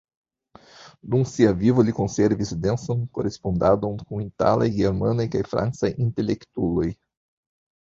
Dum 1.09 1.25
sia 1.31 1.51
vivo 1.59 1.83
li 1.89 1.93
konservis 1.97 2.53
densan 2.63 3.05
korespondadon 3.19 4.01
kun 4.09 4.25
italaj, 4.25 4.71
germanaj 4.81 5.29
kaj 5.37 5.45
francaj 5.55 5.95
intelektuloj. 6.09 6.91